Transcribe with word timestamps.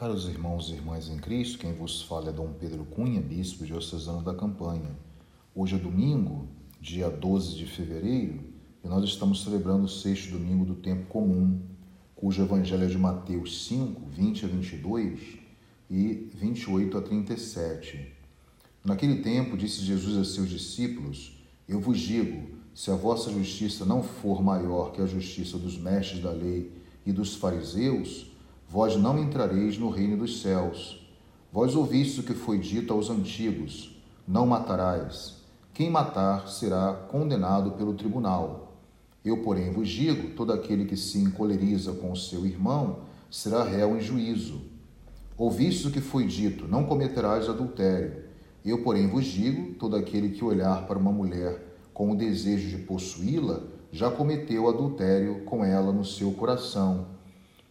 Caros 0.00 0.26
irmãos 0.26 0.70
e 0.70 0.72
irmãs 0.72 1.10
em 1.10 1.18
Cristo, 1.18 1.58
quem 1.58 1.74
vos 1.74 2.00
fala 2.00 2.30
é 2.30 2.32
Dom 2.32 2.54
Pedro 2.58 2.86
Cunha, 2.86 3.20
bispo 3.20 3.66
diocesano 3.66 4.22
da 4.22 4.32
Campanha. 4.32 4.96
Hoje 5.54 5.76
é 5.76 5.78
domingo, 5.78 6.48
dia 6.80 7.10
12 7.10 7.54
de 7.54 7.66
fevereiro, 7.66 8.40
e 8.82 8.88
nós 8.88 9.04
estamos 9.04 9.44
celebrando 9.44 9.84
o 9.84 9.88
sexto 9.90 10.30
domingo 10.30 10.64
do 10.64 10.74
tempo 10.74 11.04
comum, 11.08 11.60
cujo 12.16 12.42
evangelho 12.42 12.84
é 12.84 12.86
de 12.86 12.96
Mateus 12.96 13.66
5, 13.66 14.00
20 14.08 14.46
a 14.46 14.48
22 14.48 15.20
e 15.90 16.30
28 16.34 16.96
a 16.96 17.02
37. 17.02 18.10
Naquele 18.82 19.16
tempo, 19.16 19.54
disse 19.54 19.82
Jesus 19.82 20.16
a 20.16 20.24
seus 20.24 20.48
discípulos: 20.48 21.44
Eu 21.68 21.78
vos 21.78 22.00
digo, 22.00 22.48
se 22.74 22.90
a 22.90 22.96
vossa 22.96 23.30
justiça 23.30 23.84
não 23.84 24.02
for 24.02 24.42
maior 24.42 24.92
que 24.92 25.02
a 25.02 25.06
justiça 25.06 25.58
dos 25.58 25.76
mestres 25.76 26.22
da 26.22 26.30
lei 26.30 26.72
e 27.04 27.12
dos 27.12 27.34
fariseus, 27.34 28.30
Vós 28.72 28.94
não 28.96 29.18
entrareis 29.18 29.76
no 29.76 29.90
reino 29.90 30.16
dos 30.16 30.42
céus. 30.42 31.04
Vós 31.52 31.74
ouvistes 31.74 32.18
o 32.18 32.22
que 32.22 32.34
foi 32.34 32.56
dito 32.56 32.92
aos 32.92 33.10
antigos: 33.10 34.00
Não 34.28 34.46
matarás. 34.46 35.38
Quem 35.74 35.90
matar 35.90 36.46
será 36.46 36.92
condenado 36.92 37.72
pelo 37.72 37.94
tribunal. 37.94 38.76
Eu, 39.24 39.38
porém, 39.38 39.72
vos 39.72 39.88
digo: 39.88 40.36
todo 40.36 40.52
aquele 40.52 40.84
que 40.84 40.96
se 40.96 41.18
encoleriza 41.18 41.94
com 41.94 42.12
o 42.12 42.16
seu 42.16 42.46
irmão 42.46 43.00
será 43.28 43.64
réu 43.64 43.96
em 43.96 44.00
juízo. 44.00 44.60
Ouvistes 45.36 45.86
o 45.86 45.90
que 45.90 46.00
foi 46.00 46.24
dito: 46.24 46.68
Não 46.68 46.84
cometerás 46.84 47.48
adultério. 47.48 48.22
Eu, 48.64 48.84
porém, 48.84 49.08
vos 49.08 49.24
digo: 49.24 49.74
todo 49.80 49.96
aquele 49.96 50.28
que 50.28 50.44
olhar 50.44 50.86
para 50.86 50.96
uma 50.96 51.10
mulher 51.10 51.60
com 51.92 52.12
o 52.12 52.16
desejo 52.16 52.68
de 52.68 52.84
possuí-la 52.84 53.64
já 53.90 54.12
cometeu 54.12 54.68
adultério 54.68 55.40
com 55.44 55.64
ela 55.64 55.92
no 55.92 56.04
seu 56.04 56.30
coração. 56.30 57.18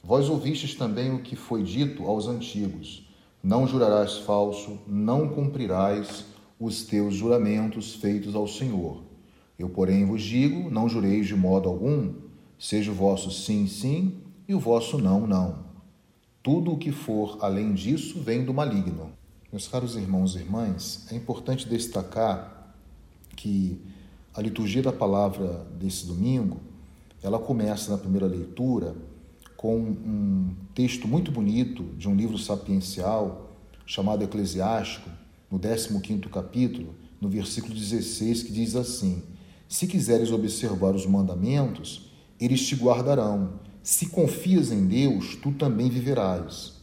Vós 0.04 0.30
ouvistes 0.30 0.76
também 0.76 1.14
o 1.14 1.22
que 1.22 1.36
foi 1.36 1.64
dito 1.64 2.06
aos 2.06 2.28
antigos: 2.28 3.08
Não 3.44 3.68
jurarás 3.68 4.18
falso, 4.20 4.80
não 4.88 5.30
cumprirás 5.30 6.26
os 6.60 6.84
teus 6.84 7.16
juramentos 7.16 7.96
feitos 7.96 8.36
ao 8.36 8.48
Senhor. 8.48 9.04
Eu, 9.58 9.70
porém, 9.70 10.06
vos 10.06 10.22
digo: 10.22 10.70
não 10.70 10.90
jureis 10.90 11.28
de 11.28 11.36
modo 11.36 11.70
algum, 11.70 12.14
seja 12.58 12.92
o 12.92 12.96
vosso 12.96 13.30
sim, 13.32 13.68
sim, 13.68 14.18
e 14.48 14.56
o 14.56 14.60
vosso 14.60 14.98
não, 14.98 15.28
não. 15.28 15.70
Tudo 16.42 16.72
o 16.72 16.78
que 16.78 16.92
for 16.92 17.38
além 17.42 17.74
disso 17.74 18.20
vem 18.22 18.44
do 18.44 18.54
maligno. 18.54 19.12
Meus 19.52 19.68
caros 19.68 19.96
irmãos 19.96 20.36
e 20.36 20.40
irmãs, 20.40 21.08
é 21.12 21.16
importante 21.16 21.68
destacar 21.68 22.74
que 23.36 23.82
a 24.34 24.42
liturgia 24.42 24.82
da 24.82 24.94
palavra 24.94 25.66
desse 25.78 26.06
domingo, 26.06 26.58
ela 27.22 27.40
começa 27.40 27.92
na 27.92 27.98
primeira 27.98 28.28
leitura 28.28 28.96
com 29.60 29.78
um 29.78 30.56
texto 30.74 31.06
muito 31.06 31.34
bonito 31.34 31.84
de 31.98 32.08
um 32.08 32.16
livro 32.16 32.38
sapiencial 32.38 33.58
chamado 33.86 34.24
Eclesiástico, 34.24 35.10
no 35.52 35.60
15º 35.60 36.30
capítulo, 36.30 36.96
no 37.20 37.28
versículo 37.28 37.74
16, 37.74 38.44
que 38.44 38.54
diz 38.54 38.74
assim: 38.78 39.22
Se 39.68 39.86
quiseres 39.86 40.32
observar 40.32 40.96
os 40.96 41.06
mandamentos, 41.06 42.10
eles 42.40 42.66
te 42.66 42.74
guardarão. 42.74 43.60
Se 43.84 44.06
confias 44.06 44.72
em 44.72 44.88
Deus, 44.88 45.36
tu 45.36 45.52
também 45.52 45.90
viverás. 45.90 46.76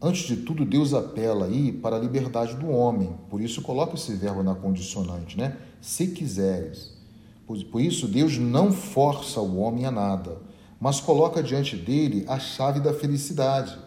Antes 0.00 0.28
de 0.28 0.36
tudo, 0.36 0.64
Deus 0.64 0.94
apela 0.94 1.46
aí 1.46 1.72
para 1.72 1.96
a 1.96 2.00
liberdade 2.00 2.54
do 2.54 2.68
homem. 2.68 3.12
Por 3.28 3.40
isso 3.40 3.60
coloca 3.60 3.96
esse 3.96 4.14
verbo 4.14 4.44
na 4.44 4.54
condicionante, 4.54 5.36
né? 5.36 5.56
Se 5.80 6.06
quiseres. 6.06 6.96
Por 7.44 7.80
isso 7.80 8.06
Deus 8.06 8.38
não 8.38 8.70
força 8.70 9.40
o 9.40 9.58
homem 9.58 9.84
a 9.84 9.90
nada 9.90 10.48
mas 10.80 10.98
coloca 10.98 11.42
diante 11.42 11.76
dele 11.76 12.24
a 12.26 12.38
chave 12.38 12.80
da 12.80 12.94
felicidade. 12.94 13.78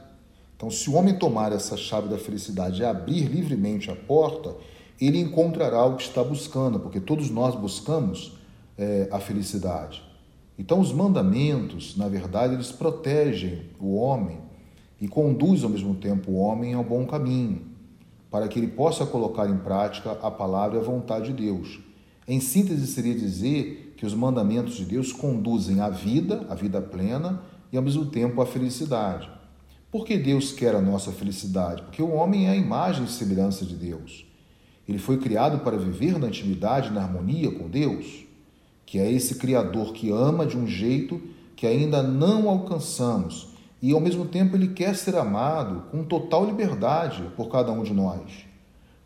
Então, 0.56 0.70
se 0.70 0.90
o 0.90 0.94
homem 0.94 1.18
tomar 1.18 1.52
essa 1.52 1.76
chave 1.76 2.08
da 2.08 2.20
felicidade 2.20 2.82
e 2.82 2.86
abrir 2.86 3.24
livremente 3.24 3.90
a 3.90 3.96
porta, 3.96 4.56
ele 5.02 5.20
encontrará 5.20 5.84
o 5.86 5.96
que 5.98 6.04
está 6.04 6.24
buscando, 6.24 6.80
porque 6.80 7.00
todos 7.00 7.32
nós 7.32 7.56
buscamos 7.56 8.38
é, 8.78 9.10
a 9.12 9.20
felicidade. 9.20 10.04
Então, 10.58 10.80
os 10.80 10.94
mandamentos, 10.94 11.98
na 11.98 12.08
verdade, 12.08 12.54
eles 12.54 12.72
protegem 12.72 13.64
o 13.80 13.96
homem 13.96 14.38
e 15.02 15.08
conduzem 15.08 15.66
ao 15.66 15.72
mesmo 15.72 15.96
tempo 15.96 16.32
o 16.32 16.38
homem 16.38 16.76
ao 16.76 16.84
bom 16.84 17.06
caminho, 17.08 17.64
para 18.30 18.48
que 18.48 18.60
ele 18.60 18.68
possa 18.68 19.06
colocar 19.06 19.50
em 19.50 19.58
prática 19.58 20.12
a 20.12 20.30
palavra 20.30 20.78
e 20.78 20.82
a 20.82 20.84
vontade 20.84 21.34
de 21.34 21.44
Deus. 21.44 21.80
Em 22.28 22.40
síntese, 22.40 22.86
seria 22.88 23.16
dizer 23.16 23.83
que 23.98 24.06
os 24.06 24.14
mandamentos 24.14 24.76
de 24.76 24.86
Deus 24.86 25.12
conduzem 25.12 25.80
à 25.82 25.90
vida, 25.90 26.46
à 26.50 26.56
vida 26.56 26.82
plena 26.82 27.42
e 27.72 27.78
ao 27.78 27.84
mesmo 27.84 28.06
tempo 28.06 28.42
à 28.42 28.46
felicidade. 28.46 29.30
Por 29.92 30.06
que 30.06 30.18
Deus 30.18 30.52
quer 30.52 30.76
a 30.76 30.82
nossa 30.82 31.12
felicidade? 31.12 31.84
Porque 31.84 32.02
o 32.02 32.12
homem 32.12 32.48
é 32.48 32.52
a 32.52 32.56
imagem 32.56 33.06
e 33.06 33.08
semelhança 33.08 33.66
de 33.66 33.76
Deus. 33.76 34.26
Ele 34.88 34.98
foi 34.98 35.18
criado 35.18 35.60
para 35.60 35.78
viver 35.78 36.20
na 36.20 36.28
intimidade, 36.28 36.92
na 36.92 37.02
harmonia 37.02 37.52
com 37.52 37.70
Deus, 37.70 38.26
que 38.86 39.00
é 39.00 39.12
esse 39.12 39.36
Criador 39.36 39.94
que 39.94 40.10
ama 40.10 40.46
de 40.46 40.58
um 40.58 40.68
jeito 40.68 41.22
que 41.56 41.68
ainda 41.68 42.04
não 42.04 42.50
alcançamos 42.50 43.54
e 43.84 43.92
ao 43.92 44.00
mesmo 44.00 44.24
tempo 44.24 44.56
ele 44.56 44.70
quer 44.70 44.96
ser 44.96 45.14
amado 45.18 45.84
com 45.92 46.06
total 46.06 46.46
liberdade 46.46 47.22
por 47.36 47.50
cada 47.50 47.70
um 47.70 47.84
de 47.84 47.94
nós. 47.94 48.46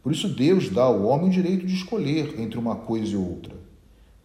Por 0.03 0.11
isso, 0.11 0.29
Deus 0.29 0.69
dá 0.69 0.83
ao 0.83 1.03
homem 1.03 1.29
o 1.29 1.31
direito 1.31 1.65
de 1.65 1.73
escolher 1.73 2.39
entre 2.39 2.59
uma 2.59 2.75
coisa 2.75 3.13
e 3.13 3.17
outra. 3.17 3.55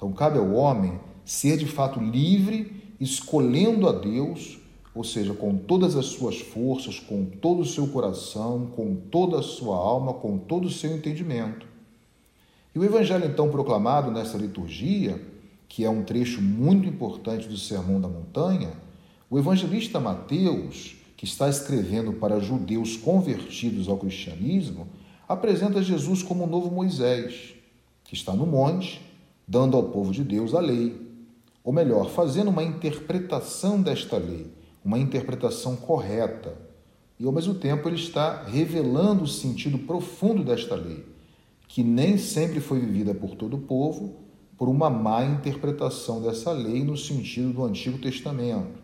Então, 0.02 0.12
cabe 0.12 0.36
ao 0.36 0.50
homem 0.50 0.98
ser 1.24 1.56
de 1.56 1.64
fato 1.64 2.00
livre, 2.00 2.72
escolhendo 2.98 3.88
a 3.88 3.92
Deus, 3.92 4.58
ou 4.92 5.04
seja, 5.04 5.32
com 5.32 5.56
todas 5.56 5.94
as 5.94 6.06
suas 6.06 6.40
forças, 6.40 6.98
com 6.98 7.24
todo 7.24 7.60
o 7.60 7.64
seu 7.64 7.86
coração, 7.86 8.66
com 8.74 8.96
toda 8.96 9.38
a 9.38 9.42
sua 9.42 9.76
alma, 9.76 10.12
com 10.14 10.38
todo 10.38 10.64
o 10.64 10.70
seu 10.72 10.92
entendimento. 10.92 11.68
E 12.74 12.80
o 12.80 12.84
evangelho 12.84 13.26
então 13.26 13.48
proclamado 13.48 14.10
nessa 14.10 14.36
liturgia, 14.36 15.24
que 15.68 15.84
é 15.84 15.88
um 15.88 16.02
trecho 16.02 16.42
muito 16.42 16.88
importante 16.88 17.46
do 17.46 17.56
Sermão 17.56 18.00
da 18.00 18.08
Montanha, 18.08 18.72
o 19.30 19.38
evangelista 19.38 20.00
Mateus, 20.00 20.96
que 21.16 21.24
está 21.24 21.48
escrevendo 21.48 22.14
para 22.14 22.40
judeus 22.40 22.96
convertidos 22.96 23.88
ao 23.88 23.98
cristianismo, 23.98 24.88
apresenta 25.28 25.80
Jesus 25.80 26.24
como 26.24 26.42
o 26.42 26.48
novo 26.48 26.72
Moisés, 26.72 27.54
que 28.02 28.14
está 28.14 28.34
no 28.34 28.44
monte, 28.44 29.11
dando 29.46 29.76
ao 29.76 29.84
povo 29.84 30.12
de 30.12 30.22
Deus 30.22 30.54
a 30.54 30.60
lei, 30.60 31.00
ou 31.64 31.72
melhor, 31.72 32.10
fazendo 32.10 32.48
uma 32.48 32.62
interpretação 32.62 33.80
desta 33.80 34.16
lei, 34.16 34.52
uma 34.84 34.98
interpretação 34.98 35.76
correta. 35.76 36.56
E 37.18 37.24
ao 37.24 37.32
mesmo 37.32 37.54
tempo 37.54 37.88
ele 37.88 37.96
está 37.96 38.42
revelando 38.44 39.24
o 39.24 39.28
sentido 39.28 39.78
profundo 39.78 40.42
desta 40.42 40.74
lei, 40.74 41.04
que 41.68 41.82
nem 41.82 42.18
sempre 42.18 42.60
foi 42.60 42.80
vivida 42.80 43.14
por 43.14 43.36
todo 43.36 43.56
o 43.56 43.60
povo, 43.60 44.16
por 44.58 44.68
uma 44.68 44.90
má 44.90 45.24
interpretação 45.24 46.20
dessa 46.20 46.52
lei 46.52 46.84
no 46.84 46.96
sentido 46.96 47.52
do 47.52 47.64
Antigo 47.64 47.98
Testamento. 47.98 48.82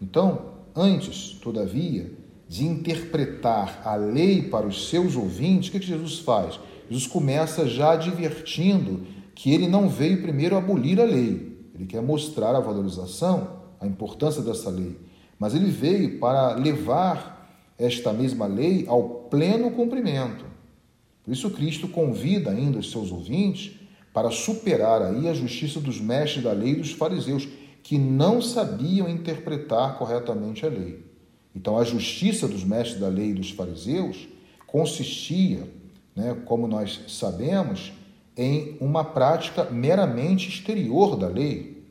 Então, 0.00 0.54
antes, 0.74 1.38
todavia, 1.42 2.12
de 2.48 2.64
interpretar 2.64 3.82
a 3.84 3.96
lei 3.96 4.42
para 4.42 4.66
os 4.66 4.88
seus 4.88 5.16
ouvintes, 5.16 5.68
o 5.68 5.72
que, 5.72 5.84
Jesus 5.84 6.18
faz? 6.20 6.60
Jesus 6.88 7.06
começa 7.06 7.66
já 7.66 7.92
advertindo 7.92 9.06
que 9.36 9.52
ele 9.52 9.68
não 9.68 9.86
veio 9.86 10.22
primeiro 10.22 10.56
abolir 10.56 10.98
a 10.98 11.04
lei, 11.04 11.60
ele 11.74 11.84
quer 11.86 12.00
mostrar 12.00 12.56
a 12.56 12.60
valorização, 12.60 13.60
a 13.78 13.86
importância 13.86 14.40
dessa 14.40 14.70
lei, 14.70 14.96
mas 15.38 15.54
ele 15.54 15.70
veio 15.70 16.18
para 16.18 16.54
levar 16.54 17.46
esta 17.78 18.14
mesma 18.14 18.46
lei 18.46 18.86
ao 18.88 19.02
pleno 19.30 19.70
cumprimento. 19.70 20.46
Por 21.22 21.32
isso 21.32 21.50
Cristo 21.50 21.86
convida 21.86 22.50
ainda 22.50 22.78
os 22.78 22.90
seus 22.90 23.12
ouvintes 23.12 23.78
para 24.10 24.30
superar 24.30 25.02
aí 25.02 25.28
a 25.28 25.34
justiça 25.34 25.78
dos 25.80 26.00
mestres 26.00 26.42
da 26.42 26.52
lei 26.52 26.70
e 26.70 26.76
dos 26.76 26.92
fariseus, 26.92 27.46
que 27.82 27.98
não 27.98 28.40
sabiam 28.40 29.06
interpretar 29.06 29.98
corretamente 29.98 30.64
a 30.64 30.70
lei. 30.70 31.04
Então, 31.54 31.78
a 31.78 31.84
justiça 31.84 32.48
dos 32.48 32.64
mestres 32.64 32.98
da 32.98 33.08
lei 33.08 33.30
e 33.30 33.34
dos 33.34 33.50
fariseus 33.50 34.26
consistia, 34.66 35.68
né, 36.14 36.34
como 36.46 36.66
nós 36.66 37.00
sabemos, 37.08 37.92
em 38.36 38.76
uma 38.80 39.04
prática 39.04 39.64
meramente 39.70 40.48
exterior 40.48 41.16
da 41.16 41.28
lei 41.28 41.84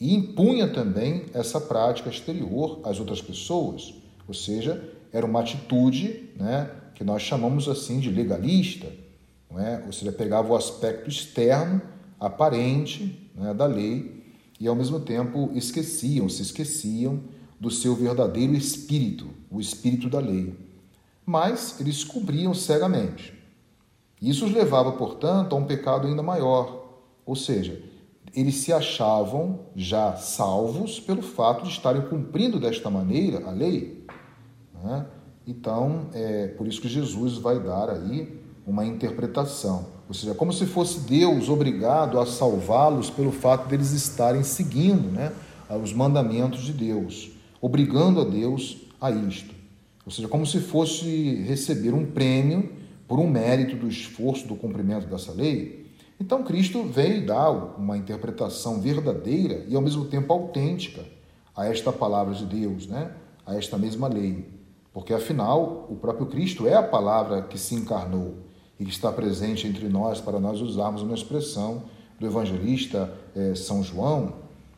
e 0.00 0.14
impunha 0.14 0.68
também 0.68 1.26
essa 1.34 1.60
prática 1.60 2.08
exterior 2.08 2.80
às 2.84 2.98
outras 3.00 3.20
pessoas, 3.20 3.94
ou 4.26 4.34
seja, 4.34 4.82
era 5.12 5.26
uma 5.26 5.40
atitude 5.40 6.30
né, 6.36 6.70
que 6.94 7.04
nós 7.04 7.22
chamamos 7.22 7.68
assim 7.68 8.00
de 8.00 8.10
legalista, 8.10 8.88
não 9.50 9.60
é? 9.60 9.82
ou 9.84 9.92
seja, 9.92 10.10
pegava 10.10 10.52
o 10.52 10.56
aspecto 10.56 11.08
externo, 11.08 11.80
aparente 12.18 13.30
né, 13.34 13.52
da 13.52 13.66
lei 13.66 14.22
e 14.58 14.66
ao 14.66 14.74
mesmo 14.74 15.00
tempo 15.00 15.50
esqueciam, 15.54 16.28
se 16.28 16.42
esqueciam 16.42 17.20
do 17.60 17.70
seu 17.70 17.94
verdadeiro 17.94 18.54
espírito, 18.54 19.28
o 19.50 19.60
espírito 19.60 20.08
da 20.08 20.18
lei. 20.18 20.54
Mas 21.24 21.80
eles 21.80 22.02
cobriam 22.02 22.52
cegamente. 22.54 23.41
Isso 24.22 24.46
os 24.46 24.52
levava, 24.52 24.92
portanto, 24.92 25.56
a 25.56 25.58
um 25.58 25.64
pecado 25.64 26.06
ainda 26.06 26.22
maior, 26.22 26.84
ou 27.26 27.34
seja, 27.34 27.82
eles 28.32 28.54
se 28.58 28.72
achavam 28.72 29.58
já 29.74 30.14
salvos 30.14 31.00
pelo 31.00 31.22
fato 31.22 31.64
de 31.64 31.70
estarem 31.70 32.02
cumprindo 32.02 32.60
desta 32.60 32.88
maneira 32.88 33.44
a 33.44 33.50
lei. 33.50 34.06
Né? 34.82 35.06
Então, 35.44 36.06
é 36.14 36.46
por 36.46 36.68
isso 36.68 36.80
que 36.80 36.88
Jesus 36.88 37.36
vai 37.36 37.58
dar 37.58 37.90
aí 37.90 38.40
uma 38.64 38.86
interpretação. 38.86 39.86
Ou 40.06 40.14
seja, 40.14 40.34
como 40.34 40.52
se 40.52 40.66
fosse 40.66 41.00
Deus 41.00 41.48
obrigado 41.48 42.20
a 42.20 42.24
salvá-los 42.24 43.10
pelo 43.10 43.32
fato 43.32 43.68
deles 43.68 43.90
estarem 43.90 44.44
seguindo 44.44 45.10
né, 45.10 45.32
os 45.82 45.92
mandamentos 45.92 46.60
de 46.62 46.72
Deus, 46.72 47.32
obrigando 47.60 48.20
a 48.20 48.24
Deus 48.24 48.76
a 49.00 49.10
isto. 49.10 49.52
Ou 50.06 50.12
seja, 50.12 50.28
como 50.28 50.46
se 50.46 50.60
fosse 50.60 51.42
receber 51.42 51.92
um 51.92 52.06
prêmio 52.06 52.81
por 53.06 53.18
um 53.18 53.28
mérito 53.28 53.76
do 53.76 53.88
esforço 53.88 54.46
do 54.46 54.56
cumprimento 54.56 55.06
dessa 55.06 55.32
lei. 55.32 55.86
Então, 56.20 56.42
Cristo 56.42 56.84
veio 56.84 57.26
dar 57.26 57.50
uma 57.50 57.96
interpretação 57.96 58.80
verdadeira 58.80 59.64
e 59.68 59.74
ao 59.74 59.82
mesmo 59.82 60.04
tempo 60.04 60.32
autêntica 60.32 61.04
a 61.54 61.66
esta 61.66 61.92
palavra 61.92 62.34
de 62.34 62.46
Deus, 62.46 62.86
né? 62.86 63.10
a 63.44 63.56
esta 63.56 63.76
mesma 63.76 64.08
lei. 64.08 64.48
Porque 64.92 65.12
afinal, 65.12 65.86
o 65.90 65.96
próprio 65.96 66.26
Cristo 66.26 66.66
é 66.66 66.74
a 66.74 66.82
palavra 66.82 67.42
que 67.42 67.58
se 67.58 67.74
encarnou 67.74 68.36
e 68.78 68.84
que 68.84 68.90
está 68.90 69.10
presente 69.10 69.66
entre 69.66 69.88
nós 69.88 70.20
para 70.20 70.38
nós 70.38 70.60
usarmos 70.60 71.02
uma 71.02 71.14
expressão 71.14 71.84
do 72.18 72.26
evangelista 72.26 73.12
eh, 73.34 73.54
São 73.54 73.82
João. 73.82 74.34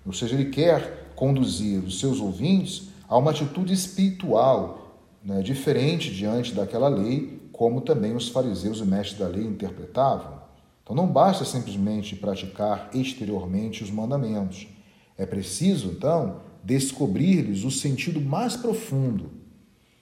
Ou 0.06 0.12
seja, 0.12 0.34
ele 0.34 0.50
quer 0.50 1.12
conduzir 1.14 1.82
os 1.82 2.00
seus 2.00 2.20
ouvintes 2.20 2.88
a 3.08 3.16
uma 3.16 3.30
atitude 3.30 3.72
espiritual 3.72 4.84
né, 5.24 5.40
diferente 5.42 6.14
diante 6.14 6.52
daquela 6.52 6.88
lei, 6.88 7.40
como 7.54 7.80
também 7.80 8.16
os 8.16 8.28
fariseus 8.28 8.80
e 8.80 8.84
mestres 8.84 9.18
da 9.18 9.28
lei 9.28 9.44
interpretavam. 9.44 10.42
Então 10.82 10.94
não 10.94 11.06
basta 11.06 11.44
simplesmente 11.44 12.16
praticar 12.16 12.90
exteriormente 12.92 13.84
os 13.84 13.92
mandamentos. 13.92 14.66
É 15.16 15.24
preciso, 15.24 15.88
então, 15.88 16.40
descobrir-lhes 16.64 17.62
o 17.62 17.70
sentido 17.70 18.20
mais 18.20 18.56
profundo. 18.56 19.30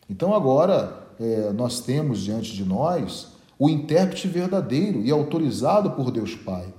Então 0.08 0.34
agora 0.34 1.08
é, 1.20 1.52
nós 1.52 1.80
temos 1.80 2.20
diante 2.20 2.54
de 2.54 2.64
nós 2.64 3.32
o 3.58 3.68
intérprete 3.68 4.26
verdadeiro 4.28 5.02
e 5.02 5.10
autorizado 5.10 5.90
por 5.90 6.10
Deus 6.10 6.34
Pai, 6.34 6.72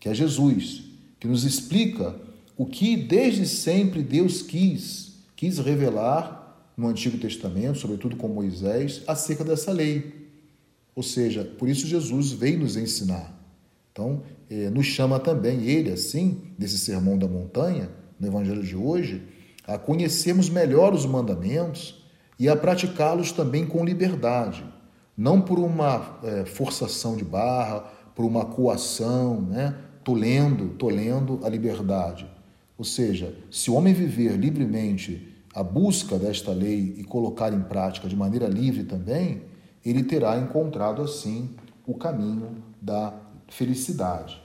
que 0.00 0.08
é 0.08 0.14
Jesus, 0.14 0.84
que 1.20 1.28
nos 1.28 1.44
explica 1.44 2.16
o 2.56 2.64
que 2.64 2.96
desde 2.96 3.46
sempre 3.46 4.02
Deus 4.02 4.40
quis, 4.40 5.18
quis 5.36 5.58
revelar 5.58 6.43
no 6.76 6.88
Antigo 6.88 7.18
Testamento, 7.18 7.78
sobretudo 7.78 8.16
com 8.16 8.28
Moisés, 8.28 9.02
acerca 9.06 9.44
dessa 9.44 9.72
lei. 9.72 10.28
Ou 10.94 11.02
seja, 11.02 11.44
por 11.44 11.68
isso 11.68 11.86
Jesus 11.86 12.32
veio 12.32 12.60
nos 12.60 12.76
ensinar. 12.76 13.32
Então, 13.92 14.22
eh, 14.50 14.70
nos 14.70 14.86
chama 14.86 15.20
também 15.20 15.64
ele, 15.64 15.90
assim, 15.90 16.42
nesse 16.58 16.78
sermão 16.78 17.16
da 17.16 17.28
montanha, 17.28 17.90
no 18.18 18.26
Evangelho 18.26 18.62
de 18.62 18.76
hoje, 18.76 19.22
a 19.66 19.78
conhecermos 19.78 20.48
melhor 20.48 20.92
os 20.92 21.06
mandamentos 21.06 22.04
e 22.38 22.48
a 22.48 22.56
praticá-los 22.56 23.32
também 23.32 23.64
com 23.64 23.84
liberdade, 23.84 24.64
não 25.16 25.40
por 25.40 25.58
uma 25.58 26.18
eh, 26.22 26.44
forçação 26.44 27.16
de 27.16 27.24
barra, 27.24 27.80
por 28.14 28.24
uma 28.24 28.44
coação, 28.44 29.40
né? 29.40 29.76
tolendo, 30.02 30.70
tolendo 30.70 31.40
a 31.42 31.48
liberdade. 31.48 32.26
Ou 32.76 32.84
seja, 32.84 33.34
se 33.50 33.70
o 33.70 33.74
homem 33.74 33.94
viver 33.94 34.36
livremente 34.36 35.33
a 35.54 35.62
busca 35.62 36.18
desta 36.18 36.52
lei 36.52 36.96
e 36.98 37.04
colocar 37.04 37.52
em 37.52 37.62
prática 37.62 38.08
de 38.08 38.16
maneira 38.16 38.48
livre 38.48 38.84
também, 38.84 39.42
ele 39.84 40.02
terá 40.02 40.36
encontrado 40.38 41.00
assim 41.00 41.50
o 41.86 41.94
caminho 41.94 42.56
da 42.80 43.14
felicidade. 43.48 44.42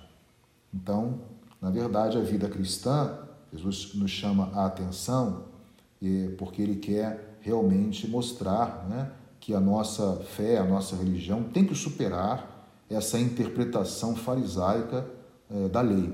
Então, 0.74 1.22
na 1.60 1.72
verdade, 1.72 2.18
a 2.18 2.22
vida 2.22 2.48
cristã, 2.48 3.18
Jesus 3.52 3.96
nos 3.96 4.12
chama 4.12 4.52
a 4.54 4.66
atenção 4.66 5.46
porque 6.38 6.62
ele 6.62 6.76
quer 6.76 7.38
realmente 7.42 8.08
mostrar 8.08 8.88
né, 8.88 9.12
que 9.40 9.54
a 9.54 9.60
nossa 9.60 10.18
fé, 10.18 10.58
a 10.58 10.64
nossa 10.64 10.96
religião 10.96 11.44
tem 11.44 11.66
que 11.66 11.76
superar 11.76 12.68
essa 12.90 13.20
interpretação 13.20 14.16
farisaica 14.16 15.06
eh, 15.50 15.68
da 15.68 15.82
lei. 15.82 16.14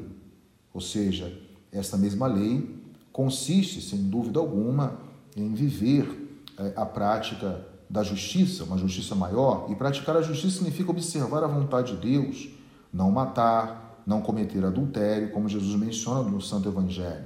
Ou 0.74 0.82
seja, 0.82 1.32
essa 1.72 1.98
mesma 1.98 2.28
lei 2.28 2.84
consiste, 3.16 3.80
sem 3.80 4.10
dúvida 4.10 4.42
alguma, 4.42 5.00
em 5.38 5.54
viver 5.54 6.44
eh, 6.60 6.74
a 6.76 6.86
prática 6.86 7.66
da 7.90 8.04
justiça, 8.04 8.66
uma 8.66 8.78
justiça 8.78 9.16
maior, 9.16 9.68
e 9.70 9.76
praticar 9.76 10.18
a 10.18 10.22
justiça 10.22 10.58
significa 10.58 10.92
observar 10.92 11.42
a 11.42 11.48
vontade 11.48 11.96
de 11.96 12.12
Deus, 12.12 12.50
não 12.94 13.10
matar, 13.10 14.04
não 14.06 14.20
cometer 14.20 14.66
adultério, 14.66 15.32
como 15.32 15.48
Jesus 15.48 15.80
menciona 15.80 16.30
no 16.30 16.42
Santo 16.42 16.68
Evangelho. 16.68 17.24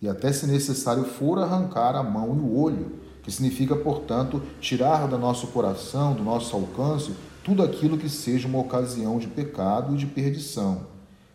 E 0.00 0.08
até 0.08 0.32
se 0.32 0.46
necessário 0.46 1.04
for 1.04 1.38
arrancar 1.38 1.94
a 1.96 2.02
mão 2.02 2.34
e 2.34 2.40
o 2.40 2.58
olho, 2.58 2.92
que 3.22 3.30
significa, 3.30 3.76
portanto, 3.76 4.42
tirar 4.58 5.06
do 5.06 5.18
nosso 5.18 5.48
coração, 5.48 6.14
do 6.14 6.24
nosso 6.24 6.56
alcance, 6.56 7.12
tudo 7.44 7.62
aquilo 7.62 7.98
que 7.98 8.08
seja 8.08 8.48
uma 8.48 8.60
ocasião 8.60 9.18
de 9.18 9.26
pecado 9.26 9.96
e 9.96 9.98
de 9.98 10.06
perdição. 10.06 10.86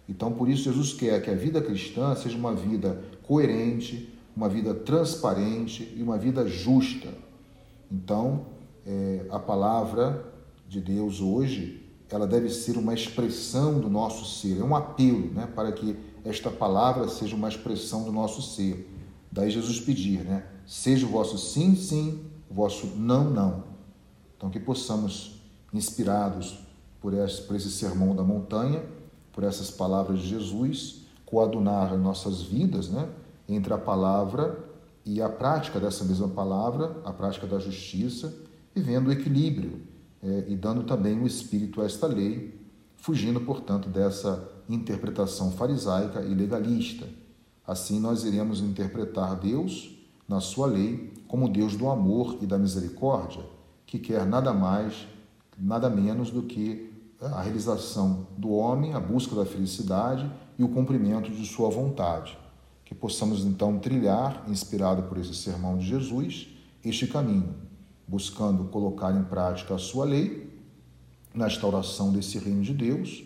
Então, 0.09 0.31
por 0.31 0.50
isso, 0.50 0.63
Jesus 0.63 0.92
quer 0.92 1.21
que 1.21 1.30
a 1.30 1.36
vida 1.36 1.62
cristã 1.62 2.15
seja 2.15 2.36
uma 2.36 2.56
vida 2.56 3.00
coerente, 3.31 4.13
uma 4.35 4.49
vida 4.49 4.73
transparente 4.73 5.89
e 5.95 6.03
uma 6.03 6.17
vida 6.17 6.45
justa. 6.45 7.07
Então, 7.89 8.47
é, 8.85 9.25
a 9.29 9.39
palavra 9.39 10.33
de 10.67 10.81
Deus 10.81 11.21
hoje 11.21 11.81
ela 12.09 12.27
deve 12.27 12.49
ser 12.49 12.77
uma 12.77 12.93
expressão 12.93 13.79
do 13.79 13.89
nosso 13.89 14.25
ser, 14.25 14.59
é 14.59 14.63
um 14.65 14.75
apelo 14.75 15.31
né, 15.31 15.47
para 15.55 15.71
que 15.71 15.95
esta 16.25 16.51
palavra 16.51 17.07
seja 17.07 17.33
uma 17.33 17.47
expressão 17.47 18.03
do 18.03 18.11
nosso 18.11 18.41
ser. 18.41 18.85
Daí 19.31 19.49
Jesus 19.49 19.79
pedir, 19.79 20.25
né? 20.25 20.45
Seja 20.67 21.05
o 21.05 21.09
vosso 21.09 21.37
sim, 21.37 21.73
sim, 21.73 22.19
o 22.49 22.53
vosso 22.53 22.85
não, 22.97 23.29
não. 23.29 23.63
Então 24.35 24.49
que 24.49 24.59
possamos, 24.59 25.39
inspirados 25.73 26.59
por 26.99 27.13
esse, 27.13 27.43
por 27.43 27.55
esse 27.55 27.71
sermão 27.71 28.13
da 28.13 28.23
montanha, 28.23 28.83
por 29.31 29.45
essas 29.45 29.71
palavras 29.71 30.19
de 30.19 30.27
Jesus, 30.27 31.03
coadunar 31.25 31.97
nossas 31.97 32.41
vidas, 32.41 32.89
né? 32.89 33.07
Entre 33.51 33.74
a 33.74 33.77
palavra 33.77 34.58
e 35.05 35.22
a 35.22 35.27
prática 35.27 35.77
dessa 35.77 36.05
mesma 36.05 36.29
palavra, 36.29 37.01
a 37.03 37.12
prática 37.12 37.46
da 37.46 37.60
justiça, 37.60 38.34
vivendo 38.74 39.08
o 39.08 39.12
equilíbrio 39.12 39.81
é, 40.24 40.46
e 40.48 40.55
dando 40.55 40.84
também 40.84 41.20
o 41.20 41.27
espírito 41.27 41.81
a 41.81 41.86
esta 41.86 42.08
lei, 42.08 42.58
fugindo, 42.96 43.41
portanto, 43.41 43.89
dessa 43.89 44.50
interpretação 44.70 45.51
farisaica 45.51 46.22
e 46.22 46.34
legalista. 46.34 47.05
Assim, 47.67 48.00
nós 48.00 48.24
iremos 48.24 48.62
interpretar 48.62 49.36
Deus, 49.36 49.98
na 50.29 50.39
sua 50.39 50.65
lei, 50.65 51.13
como 51.27 51.50
Deus 51.50 51.75
do 51.75 51.89
amor 51.89 52.38
e 52.41 52.46
da 52.46 52.58
misericórdia, 52.58 53.43
que 53.86 54.00
quer 54.00 54.25
nada 54.25 54.53
mais, 54.53 55.05
nada 55.58 55.89
menos 55.89 56.31
do 56.31 56.43
que 56.43 56.89
a 57.20 57.41
realização 57.41 58.27
do 58.38 58.51
homem, 58.51 58.93
a 58.93 59.00
busca 59.00 59.36
da 59.36 59.46
felicidade 59.46 60.31
e 60.58 60.63
o 60.63 60.70
cumprimento 60.70 61.29
de 61.29 61.46
sua 61.46 61.70
vontade. 61.70 62.38
Que 62.91 62.95
possamos 62.95 63.45
então 63.45 63.79
trilhar, 63.79 64.43
inspirado 64.50 65.03
por 65.03 65.17
esse 65.17 65.33
sermão 65.33 65.77
de 65.77 65.88
Jesus, 65.88 66.50
este 66.83 67.07
caminho 67.07 67.55
buscando 68.05 68.65
colocar 68.65 69.17
em 69.17 69.24
prática 69.24 69.75
a 69.75 69.77
sua 69.77 70.03
lei 70.03 70.51
na 71.33 71.48
instauração 71.48 72.12
desse 72.12 72.38
reino 72.38 72.62
de 72.62 72.74
Deus 72.74 73.24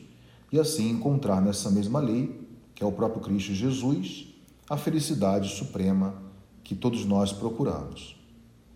e 0.51 0.59
assim 0.59 0.91
encontrar 0.91 1.41
nessa 1.41 1.71
mesma 1.71 1.99
lei, 1.99 2.47
que 2.75 2.83
é 2.83 2.85
o 2.85 2.91
próprio 2.91 3.23
Cristo 3.23 3.55
Jesus, 3.55 4.27
a 4.69 4.77
felicidade 4.77 5.49
suprema 5.49 6.13
que 6.63 6.75
todos 6.75 7.03
nós 7.03 7.33
procuramos. 7.33 8.15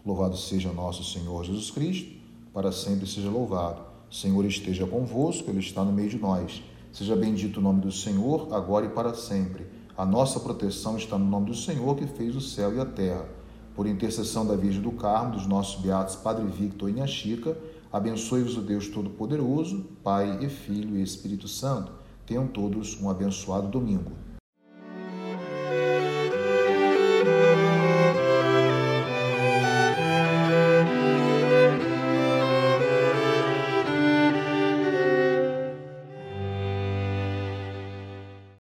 Louvado 0.04 0.38
seja 0.38 0.74
nosso 0.74 1.04
Senhor 1.04 1.46
Jesus 1.46 1.70
Cristo, 1.70 2.18
para 2.52 2.72
sempre 2.72 3.06
seja 3.06 3.30
louvado. 3.30 3.84
Senhor 4.10 4.44
esteja 4.44 4.88
convosco, 4.88 5.52
Ele 5.52 5.60
está 5.60 5.86
no 5.86 5.92
meio 5.92 6.10
de 6.10 6.18
nós. 6.18 6.64
Seja 6.92 7.16
bendito 7.16 7.58
o 7.58 7.62
nome 7.62 7.80
do 7.80 7.92
Senhor, 7.92 8.52
agora 8.52 8.88
e 8.88 8.90
para 8.90 9.14
sempre. 9.14 9.78
A 10.00 10.06
nossa 10.06 10.40
proteção 10.40 10.96
está 10.96 11.18
no 11.18 11.26
nome 11.26 11.48
do 11.48 11.54
Senhor 11.54 11.94
que 11.94 12.08
fez 12.08 12.34
o 12.34 12.40
céu 12.40 12.74
e 12.74 12.80
a 12.80 12.86
terra 12.86 13.28
por 13.76 13.86
intercessão 13.86 14.46
da 14.46 14.56
Virgem 14.56 14.82
do 14.82 14.94
Carmo, 14.94 15.34
dos 15.34 15.46
nossos 15.46 15.82
beatos 15.82 16.16
Padre 16.16 16.46
Victor 16.46 16.90
e 16.90 16.94
Nha 16.94 17.06
Chica, 17.06 17.58
abençoe-vos 17.92 18.56
o 18.56 18.62
Deus 18.62 18.88
Todo-Poderoso, 18.88 19.84
Pai 20.02 20.40
e 20.42 20.48
Filho 20.48 20.96
e 20.96 21.02
Espírito 21.02 21.50
Santo. 21.50 21.92
Tenham 22.26 22.48
todos 22.48 22.98
um 23.02 23.10
abençoado 23.10 23.68
domingo. 23.68 24.14